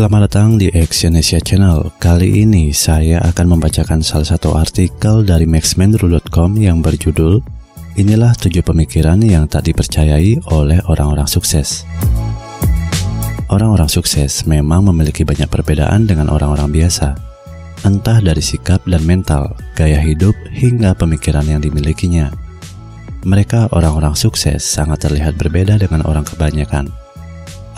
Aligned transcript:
Selamat 0.00 0.32
datang 0.32 0.56
di 0.56 0.72
Exyonesia 0.72 1.44
Channel. 1.44 1.92
Kali 2.00 2.40
ini 2.40 2.72
saya 2.72 3.20
akan 3.20 3.52
membacakan 3.52 4.00
salah 4.00 4.32
satu 4.32 4.56
artikel 4.56 5.28
dari 5.28 5.44
maxmenru.com 5.44 6.56
yang 6.56 6.80
berjudul 6.80 7.44
Inilah 8.00 8.32
tujuh 8.32 8.64
pemikiran 8.64 9.20
yang 9.20 9.44
tak 9.44 9.68
dipercayai 9.68 10.40
oleh 10.56 10.80
orang-orang 10.88 11.28
sukses. 11.28 11.84
Orang-orang 13.52 13.92
sukses 13.92 14.48
memang 14.48 14.88
memiliki 14.88 15.20
banyak 15.20 15.52
perbedaan 15.52 16.08
dengan 16.08 16.32
orang-orang 16.32 16.72
biasa. 16.72 17.20
Entah 17.84 18.24
dari 18.24 18.40
sikap 18.40 18.80
dan 18.88 19.04
mental, 19.04 19.52
gaya 19.76 20.00
hidup, 20.00 20.32
hingga 20.48 20.96
pemikiran 20.96 21.44
yang 21.44 21.60
dimilikinya. 21.60 22.32
Mereka 23.28 23.68
orang-orang 23.76 24.16
sukses 24.16 24.64
sangat 24.64 25.04
terlihat 25.04 25.36
berbeda 25.36 25.76
dengan 25.76 26.00
orang 26.08 26.24
kebanyakan 26.24 26.88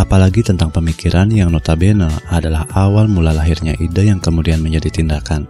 apalagi 0.00 0.40
tentang 0.40 0.72
pemikiran 0.72 1.28
yang 1.28 1.52
notabene 1.52 2.08
adalah 2.32 2.64
awal 2.72 3.04
mula 3.04 3.36
lahirnya 3.36 3.76
ide 3.76 4.08
yang 4.08 4.16
kemudian 4.16 4.64
menjadi 4.64 4.88
tindakan. 4.88 5.44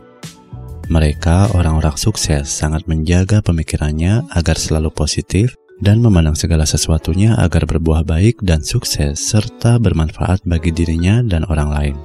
Mereka, 0.90 1.54
orang-orang 1.54 1.94
sukses, 1.94 2.50
sangat 2.50 2.90
menjaga 2.90 3.38
pemikirannya 3.46 4.26
agar 4.34 4.58
selalu 4.58 4.90
positif 4.90 5.54
dan 5.78 6.02
memandang 6.02 6.34
segala 6.34 6.66
sesuatunya 6.66 7.38
agar 7.38 7.62
berbuah 7.62 8.02
baik 8.02 8.42
dan 8.42 8.66
sukses 8.66 9.22
serta 9.22 9.78
bermanfaat 9.78 10.42
bagi 10.42 10.74
dirinya 10.74 11.22
dan 11.22 11.46
orang 11.46 11.70
lain. 11.70 11.96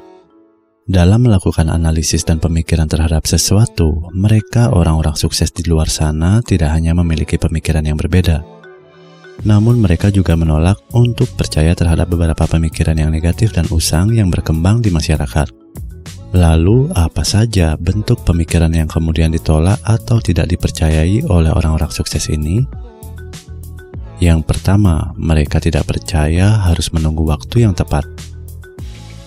Dalam 0.85 1.25
melakukan 1.25 1.65
analisis 1.73 2.21
dan 2.21 2.37
pemikiran 2.37 2.85
terhadap 2.85 3.25
sesuatu, 3.25 4.05
mereka 4.13 4.69
orang-orang 4.69 5.17
sukses 5.17 5.49
di 5.49 5.65
luar 5.65 5.89
sana 5.89 6.45
tidak 6.45 6.77
hanya 6.77 6.93
memiliki 6.93 7.41
pemikiran 7.41 7.81
yang 7.81 7.97
berbeda, 7.97 8.45
namun 9.43 9.83
mereka 9.83 10.07
juga 10.07 10.39
menolak 10.39 10.79
untuk 10.95 11.27
percaya 11.35 11.75
terhadap 11.75 12.07
beberapa 12.07 12.47
pemikiran 12.47 12.95
yang 12.95 13.11
negatif 13.11 13.51
dan 13.51 13.67
usang 13.73 14.15
yang 14.15 14.31
berkembang 14.31 14.79
di 14.79 14.93
masyarakat. 14.93 15.51
Lalu, 16.35 16.91
apa 16.91 17.23
saja 17.23 17.79
bentuk 17.79 18.23
pemikiran 18.27 18.71
yang 18.71 18.91
kemudian 18.91 19.31
ditolak 19.31 19.79
atau 19.87 20.19
tidak 20.19 20.51
dipercayai 20.51 21.23
oleh 21.31 21.51
orang-orang 21.51 21.91
sukses 21.91 22.27
ini? 22.27 22.63
Yang 24.19 24.47
pertama, 24.47 25.11
mereka 25.19 25.59
tidak 25.59 25.87
percaya 25.87 26.63
harus 26.63 26.91
menunggu 26.91 27.27
waktu 27.27 27.67
yang 27.67 27.75
tepat. 27.75 28.07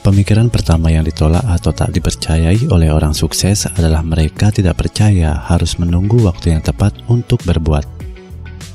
Pemikiran 0.05 0.49
pertama 0.49 0.89
yang 0.89 1.05
ditolak 1.05 1.45
atau 1.45 1.69
tak 1.73 1.93
dipercayai 1.93 2.73
oleh 2.73 2.89
orang 2.89 3.13
sukses 3.13 3.69
adalah 3.69 4.01
mereka 4.01 4.49
tidak 4.49 4.81
percaya 4.81 5.37
harus 5.37 5.77
menunggu 5.77 6.25
waktu 6.25 6.57
yang 6.57 6.65
tepat 6.65 6.97
untuk 7.13 7.45
berbuat. 7.45 7.98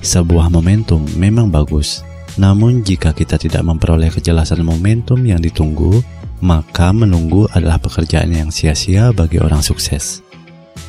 Sebuah 0.04 0.52
momentum 0.52 1.08
memang 1.16 1.48
bagus, 1.48 2.04
namun 2.36 2.84
jika 2.84 3.16
kita 3.16 3.40
tidak 3.40 3.64
memperoleh 3.64 4.12
kejelasan 4.12 4.60
momentum 4.60 5.24
yang 5.24 5.40
ditunggu, 5.40 6.04
maka 6.44 6.92
menunggu 6.92 7.48
adalah 7.56 7.80
pekerjaan 7.80 8.36
yang 8.36 8.52
sia-sia 8.52 9.16
bagi 9.16 9.40
orang 9.40 9.64
sukses. 9.64 10.20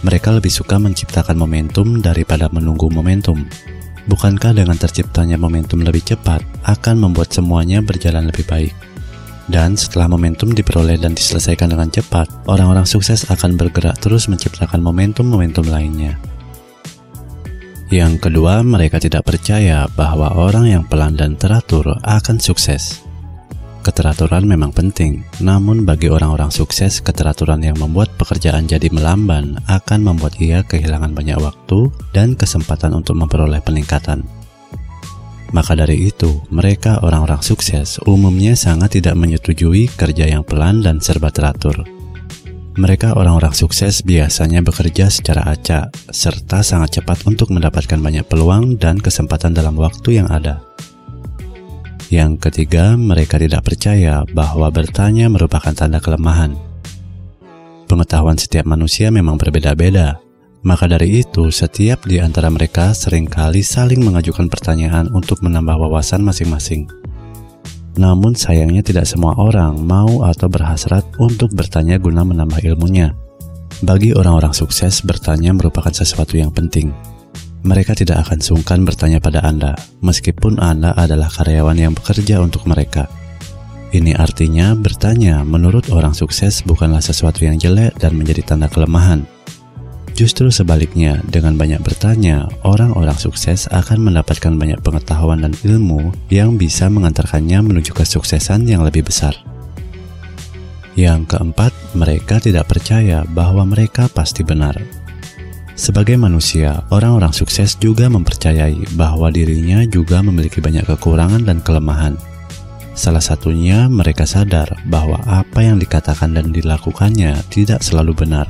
Mereka 0.03 0.35
lebih 0.35 0.51
suka 0.51 0.83
menciptakan 0.83 1.39
momentum 1.39 2.03
daripada 2.03 2.51
menunggu 2.51 2.91
momentum. 2.91 3.47
Bukankah 4.11 4.51
dengan 4.51 4.75
terciptanya 4.75 5.39
momentum 5.39 5.87
lebih 5.87 6.03
cepat 6.03 6.43
akan 6.67 7.07
membuat 7.07 7.31
semuanya 7.31 7.87
berjalan 7.87 8.27
lebih 8.27 8.43
baik? 8.51 8.75
Dan 9.47 9.79
setelah 9.79 10.11
momentum 10.11 10.51
diperoleh 10.51 10.99
dan 10.99 11.15
diselesaikan 11.15 11.71
dengan 11.71 11.87
cepat, 11.87 12.27
orang-orang 12.51 12.83
sukses 12.83 13.31
akan 13.31 13.55
bergerak 13.55 13.95
terus 14.03 14.27
menciptakan 14.27 14.83
momentum-momentum 14.83 15.71
lainnya. 15.71 16.19
Yang 17.93 18.29
kedua, 18.29 18.65
mereka 18.65 18.97
tidak 18.97 19.29
percaya 19.29 19.85
bahwa 19.93 20.33
orang 20.41 20.73
yang 20.73 20.85
pelan 20.89 21.21
dan 21.21 21.37
teratur 21.37 22.01
akan 22.01 22.41
sukses. 22.41 23.05
Keteraturan 23.85 24.49
memang 24.49 24.73
penting, 24.73 25.21
namun 25.45 25.85
bagi 25.85 26.09
orang-orang 26.09 26.49
sukses, 26.49 27.05
keteraturan 27.05 27.61
yang 27.61 27.77
membuat 27.77 28.09
pekerjaan 28.17 28.65
jadi 28.65 28.89
melamban 28.89 29.61
akan 29.69 30.01
membuat 30.01 30.41
ia 30.41 30.65
kehilangan 30.65 31.13
banyak 31.13 31.37
waktu 31.37 31.93
dan 32.17 32.33
kesempatan 32.33 32.97
untuk 32.97 33.21
memperoleh 33.21 33.61
peningkatan. 33.61 34.25
Maka 35.53 35.77
dari 35.77 36.09
itu, 36.09 36.41
mereka 36.49 37.05
orang-orang 37.05 37.45
sukses 37.45 38.01
umumnya 38.09 38.57
sangat 38.57 38.97
tidak 38.99 39.21
menyetujui 39.21 39.93
kerja 39.93 40.33
yang 40.33 40.43
pelan 40.49 40.81
dan 40.81 41.05
serba 41.05 41.29
teratur. 41.29 41.94
Mereka 42.75 43.15
orang-orang 43.15 43.55
sukses 43.55 44.03
biasanya 44.03 44.59
bekerja 44.59 45.07
secara 45.07 45.47
acak, 45.47 45.95
serta 46.11 46.67
sangat 46.67 46.99
cepat 46.99 47.23
untuk 47.23 47.55
mendapatkan 47.55 48.03
banyak 48.03 48.27
peluang 48.27 48.75
dan 48.83 48.99
kesempatan 48.99 49.55
dalam 49.55 49.79
waktu 49.79 50.19
yang 50.19 50.27
ada. 50.27 50.59
Yang 52.11 52.51
ketiga, 52.51 52.99
mereka 52.99 53.39
tidak 53.39 53.63
percaya 53.63 54.27
bahwa 54.35 54.75
bertanya 54.75 55.31
merupakan 55.31 55.71
tanda 55.71 56.03
kelemahan. 56.03 56.59
Pengetahuan 57.87 58.43
setiap 58.43 58.67
manusia 58.67 59.07
memang 59.15 59.39
berbeda-beda, 59.39 60.19
maka 60.67 60.91
dari 60.91 61.23
itu 61.23 61.55
setiap 61.55 62.03
di 62.11 62.19
antara 62.19 62.51
mereka 62.51 62.91
sering 62.91 63.31
kali 63.31 63.63
saling 63.63 64.03
mengajukan 64.03 64.51
pertanyaan 64.51 65.07
untuk 65.15 65.47
menambah 65.47 65.79
wawasan 65.79 66.27
masing-masing. 66.27 67.04
Namun 67.95 68.35
sayangnya 68.35 68.83
tidak 68.83 69.07
semua 69.07 69.39
orang 69.39 69.79
mau 69.79 70.27
atau 70.27 70.51
berhasrat 70.51 71.07
untuk 71.23 71.55
bertanya 71.55 71.99
guna 72.03 72.27
menambah 72.27 72.59
ilmunya. 72.67 73.15
Bagi 73.83 74.15
orang-orang 74.15 74.55
sukses, 74.55 75.03
bertanya 75.03 75.55
merupakan 75.55 75.91
sesuatu 75.91 76.35
yang 76.35 76.51
penting. 76.51 76.95
Mereka 77.65 77.97
tidak 77.97 78.29
akan 78.29 78.39
sungkan 78.45 78.85
bertanya 78.85 79.19
pada 79.19 79.41
Anda, 79.41 79.73
meskipun 80.05 80.61
Anda 80.61 80.93
adalah 80.95 81.33
karyawan 81.33 81.79
yang 81.81 81.93
bekerja 81.97 82.39
untuk 82.45 82.69
mereka. 82.69 83.09
Ini 83.95 84.19
artinya 84.19 84.75
bertanya 84.75 85.47
menurut 85.47 85.87
orang 85.95 86.19
sukses 86.19 86.67
bukanlah 86.67 86.99
sesuatu 86.99 87.47
yang 87.47 87.57
jelek 87.57 87.95
dan 88.03 88.19
menjadi 88.19 88.43
tanda 88.43 88.67
kelemahan, 88.67 89.23
Justru 90.15 90.47
sebaliknya, 90.47 91.19
dengan 91.27 91.59
banyak 91.59 91.83
bertanya, 91.83 92.47
orang-orang 92.63 93.19
sukses 93.19 93.67
akan 93.75 93.99
mendapatkan 93.99 94.55
banyak 94.55 94.79
pengetahuan 94.79 95.43
dan 95.43 95.51
ilmu 95.67 96.15
yang 96.31 96.55
bisa 96.55 96.87
mengantarkannya 96.87 97.59
menuju 97.59 97.91
kesuksesan 97.91 98.63
yang 98.71 98.87
lebih 98.87 99.03
besar. 99.03 99.35
Yang 100.95 101.35
keempat, 101.35 101.75
mereka 101.99 102.39
tidak 102.39 102.71
percaya 102.71 103.27
bahwa 103.27 103.67
mereka 103.67 104.07
pasti 104.07 104.47
benar. 104.47 104.79
Sebagai 105.75 106.15
manusia, 106.15 106.87
orang-orang 106.95 107.35
sukses 107.35 107.75
juga 107.75 108.07
mempercayai 108.07 108.95
bahwa 108.95 109.35
dirinya 109.35 109.83
juga 109.83 110.23
memiliki 110.23 110.63
banyak 110.63 110.87
kekurangan 110.95 111.43
dan 111.43 111.59
kelemahan. 111.59 112.15
Salah 112.95 113.19
satunya, 113.19 113.91
mereka 113.91 114.23
sadar 114.23 114.79
bahwa 114.87 115.19
apa 115.27 115.67
yang 115.67 115.83
dikatakan 115.83 116.39
dan 116.39 116.55
dilakukannya 116.55 117.35
tidak 117.51 117.83
selalu 117.83 118.15
benar 118.15 118.47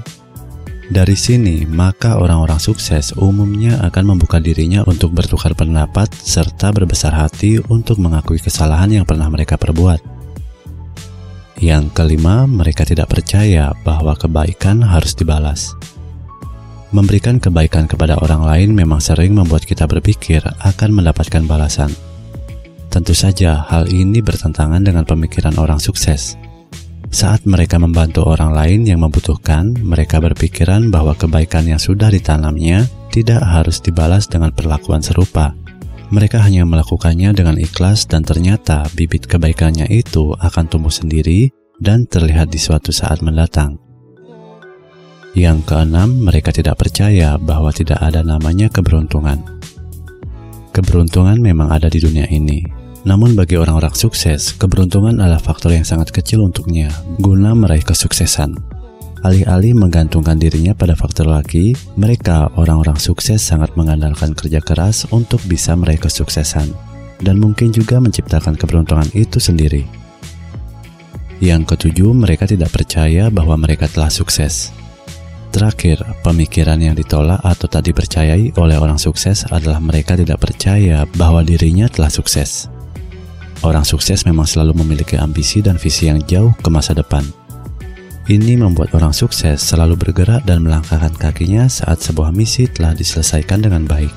dari 0.93 1.17
sini, 1.17 1.65
maka 1.65 2.21
orang-orang 2.21 2.61
sukses 2.61 3.17
umumnya 3.17 3.81
akan 3.89 4.15
membuka 4.15 4.37
dirinya 4.37 4.84
untuk 4.84 5.17
bertukar 5.17 5.56
pendapat 5.56 6.12
serta 6.12 6.77
berbesar 6.77 7.17
hati 7.17 7.56
untuk 7.72 7.97
mengakui 7.97 8.37
kesalahan 8.37 8.93
yang 8.93 9.09
pernah 9.09 9.33
mereka 9.33 9.56
perbuat. 9.56 10.05
Yang 11.56 11.89
kelima, 11.97 12.45
mereka 12.45 12.84
tidak 12.84 13.09
percaya 13.09 13.72
bahwa 13.81 14.12
kebaikan 14.12 14.84
harus 14.84 15.17
dibalas. 15.17 15.72
Memberikan 16.93 17.41
kebaikan 17.41 17.89
kepada 17.89 18.21
orang 18.21 18.45
lain 18.45 18.77
memang 18.77 19.01
sering 19.01 19.33
membuat 19.33 19.65
kita 19.65 19.89
berpikir 19.89 20.45
akan 20.45 20.91
mendapatkan 20.93 21.49
balasan. 21.49 21.97
Tentu 22.93 23.16
saja, 23.16 23.65
hal 23.72 23.89
ini 23.89 24.21
bertentangan 24.21 24.84
dengan 24.84 25.09
pemikiran 25.09 25.56
orang 25.56 25.81
sukses. 25.81 26.37
Saat 27.14 27.47
mereka 27.47 27.78
membantu 27.78 28.26
orang 28.26 28.50
lain 28.50 28.91
yang 28.91 28.98
membutuhkan, 28.98 29.70
mereka 29.86 30.19
berpikiran 30.19 30.91
bahwa 30.91 31.14
kebaikan 31.14 31.62
yang 31.62 31.78
sudah 31.78 32.10
ditanamnya 32.10 32.91
tidak 33.14 33.38
harus 33.38 33.78
dibalas 33.78 34.26
dengan 34.26 34.50
perlakuan 34.50 34.98
serupa. 34.98 35.54
Mereka 36.10 36.42
hanya 36.42 36.66
melakukannya 36.66 37.30
dengan 37.30 37.54
ikhlas 37.54 38.10
dan 38.10 38.27
ternyata 38.27 38.91
bibit 38.98 39.30
kebaikannya 39.30 39.86
itu 39.94 40.34
akan 40.34 40.66
tumbuh 40.66 40.91
sendiri 40.91 41.54
dan 41.78 42.03
terlihat 42.10 42.50
di 42.50 42.59
suatu 42.59 42.91
saat 42.91 43.22
mendatang. 43.22 43.78
Yang 45.39 45.71
keenam, 45.71 46.18
mereka 46.18 46.50
tidak 46.50 46.83
percaya 46.83 47.39
bahwa 47.39 47.71
tidak 47.71 48.03
ada 48.03 48.27
namanya 48.27 48.66
keberuntungan. 48.66 49.39
Keberuntungan 50.74 51.39
memang 51.39 51.71
ada 51.71 51.86
di 51.86 52.03
dunia 52.03 52.27
ini, 52.27 52.84
namun 53.04 53.36
bagi 53.36 53.60
orang-orang 53.60 53.92
sukses, 53.92 54.56
keberuntungan 54.56 55.21
adalah 55.21 55.36
faktor 55.36 55.77
yang 55.77 55.84
sangat 55.84 56.09
kecil 56.09 56.41
untuknya 56.41 56.89
guna 57.21 57.53
meraih 57.53 57.84
kesuksesan. 57.84 58.56
Alih-alih 59.24 59.77
menggantungkan 59.77 60.36
dirinya 60.41 60.72
pada 60.72 60.97
faktor 60.97 61.28
laki, 61.28 61.77
mereka 61.97 62.48
orang-orang 62.56 62.97
sukses 62.97 63.45
sangat 63.45 63.72
mengandalkan 63.77 64.33
kerja 64.33 64.60
keras 64.60 65.04
untuk 65.12 65.41
bisa 65.45 65.77
meraih 65.77 66.01
kesuksesan 66.01 66.72
dan 67.21 67.36
mungkin 67.41 67.72
juga 67.72 68.01
menciptakan 68.01 68.56
keberuntungan 68.56 69.09
itu 69.12 69.36
sendiri. 69.36 69.84
Yang 71.45 71.77
ketujuh, 71.77 72.12
mereka 72.12 72.48
tidak 72.48 72.72
percaya 72.72 73.28
bahwa 73.28 73.60
mereka 73.60 73.84
telah 73.84 74.09
sukses. 74.09 74.72
Terakhir, 75.53 76.01
pemikiran 76.24 76.80
yang 76.80 76.97
ditolak 76.97 77.39
atau 77.45 77.68
tak 77.68 77.86
dipercayai 77.86 78.56
oleh 78.59 78.77
orang 78.80 78.97
sukses 78.97 79.45
adalah 79.53 79.78
mereka 79.78 80.16
tidak 80.16 80.41
percaya 80.41 81.04
bahwa 81.15 81.45
dirinya 81.47 81.86
telah 81.86 82.10
sukses. 82.10 82.73
Orang 83.65 83.89
sukses 83.89 84.28
memang 84.28 84.45
selalu 84.45 84.84
memiliki 84.84 85.16
ambisi 85.16 85.65
dan 85.65 85.81
visi 85.81 86.13
yang 86.13 86.21
jauh 86.28 86.53
ke 86.61 86.69
masa 86.69 86.93
depan. 86.93 87.25
Ini 88.28 88.61
membuat 88.61 88.93
orang 88.93 89.16
sukses 89.16 89.61
selalu 89.61 89.97
bergerak 89.97 90.45
dan 90.45 90.65
melangkahkan 90.65 91.16
kakinya 91.16 91.65
saat 91.69 92.01
sebuah 92.05 92.28
misi 92.28 92.69
telah 92.69 92.93
diselesaikan 92.93 93.65
dengan 93.65 93.89
baik. 93.89 94.13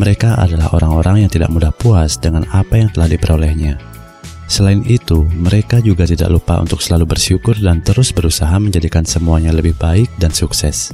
Mereka 0.00 0.40
adalah 0.40 0.72
orang-orang 0.72 1.24
yang 1.24 1.32
tidak 1.32 1.52
mudah 1.52 1.72
puas 1.72 2.16
dengan 2.16 2.48
apa 2.52 2.80
yang 2.80 2.88
telah 2.92 3.08
diperolehnya. 3.08 3.76
Selain 4.48 4.80
itu, 4.88 5.24
mereka 5.36 5.80
juga 5.80 6.08
tidak 6.08 6.28
lupa 6.32 6.60
untuk 6.60 6.80
selalu 6.80 7.12
bersyukur 7.16 7.56
dan 7.60 7.84
terus 7.84 8.12
berusaha 8.12 8.52
menjadikan 8.56 9.04
semuanya 9.04 9.52
lebih 9.52 9.76
baik 9.76 10.08
dan 10.16 10.32
sukses. 10.32 10.92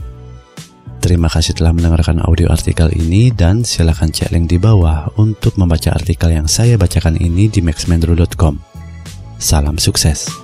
Terima 1.12 1.28
kasih 1.28 1.52
telah 1.52 1.76
mendengarkan 1.76 2.24
audio 2.24 2.48
artikel 2.48 2.88
ini 2.88 3.28
dan 3.28 3.68
silakan 3.68 4.08
cek 4.08 4.32
link 4.32 4.48
di 4.48 4.56
bawah 4.56 5.12
untuk 5.20 5.60
membaca 5.60 5.92
artikel 5.92 6.32
yang 6.32 6.48
saya 6.48 6.80
bacakan 6.80 7.20
ini 7.20 7.52
di 7.52 7.60
maxmendro.com. 7.60 8.56
Salam 9.36 9.76
sukses. 9.76 10.41